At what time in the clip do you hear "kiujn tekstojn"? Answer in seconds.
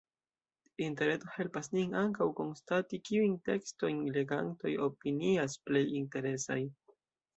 3.09-4.01